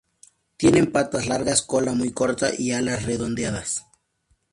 [0.57, 3.85] Tienen patas largas, cola muy corta y alas redondeadas.